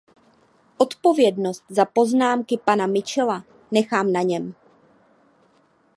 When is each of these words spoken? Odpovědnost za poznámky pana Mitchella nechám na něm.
Odpovědnost 0.77 1.63
za 1.69 1.85
poznámky 1.85 2.57
pana 2.65 2.87
Mitchella 2.87 3.43
nechám 3.71 4.11
na 4.11 4.21
něm. 4.21 4.53